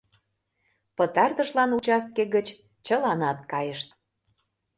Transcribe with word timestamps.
Пытартышлан 0.95 1.71
участке 1.77 2.23
гыч 2.35 2.47
чыланат 2.85 3.39
кайышт. 3.51 3.89